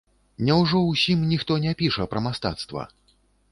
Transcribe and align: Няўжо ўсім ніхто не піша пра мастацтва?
Няўжо 0.45 0.79
ўсім 0.85 1.27
ніхто 1.35 1.59
не 1.67 1.75
піша 1.83 2.09
пра 2.17 2.25
мастацтва? 2.31 2.91